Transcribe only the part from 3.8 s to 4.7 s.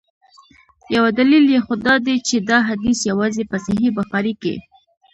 بخاري کي.